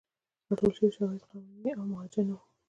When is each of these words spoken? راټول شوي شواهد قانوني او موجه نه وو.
راټول 0.47 0.71
شوي 0.77 0.89
شواهد 0.95 1.21
قانوني 1.29 1.71
او 1.77 1.83
موجه 1.91 2.21
نه 2.27 2.33
وو. 2.37 2.43